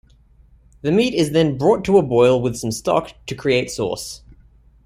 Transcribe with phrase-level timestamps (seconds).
[0.81, 4.23] The meat is then brought to a boil with some stock to create sauce.